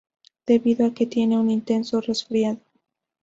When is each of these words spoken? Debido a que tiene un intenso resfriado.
Debido 0.47 0.87
a 0.87 0.93
que 0.95 1.05
tiene 1.05 1.37
un 1.37 1.51
intenso 1.51 2.01
resfriado. 2.01 2.59